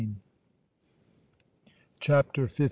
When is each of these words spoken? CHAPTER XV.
CHAPTER 1.99 2.47
XV. 2.47 2.59